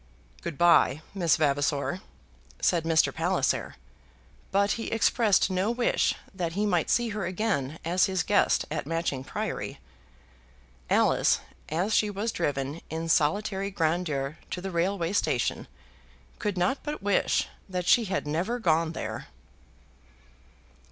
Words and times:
"Good 0.41 0.57
bye, 0.57 1.03
Miss 1.13 1.37
Vavasor," 1.37 2.01
said 2.59 2.85
Mr. 2.85 3.13
Palliser; 3.13 3.75
but 4.51 4.71
he 4.71 4.87
expressed 4.87 5.51
no 5.51 5.69
wish 5.69 6.15
that 6.33 6.53
he 6.53 6.65
might 6.65 6.89
see 6.89 7.09
her 7.09 7.27
again 7.27 7.77
as 7.85 8.07
his 8.07 8.23
guest 8.23 8.65
at 8.71 8.87
Matching 8.87 9.23
Priory. 9.23 9.77
Alice, 10.89 11.39
as 11.69 11.93
she 11.93 12.09
was 12.09 12.31
driven 12.31 12.81
in 12.89 13.09
solitary 13.09 13.69
grandeur 13.69 14.39
to 14.49 14.59
the 14.59 14.71
railway 14.71 15.13
station, 15.13 15.67
could 16.39 16.57
not 16.57 16.79
but 16.81 17.03
wish 17.03 17.47
that 17.69 17.85
she 17.85 18.05
had 18.05 18.25
never 18.25 18.57
gone 18.57 18.93
there. 18.93 19.27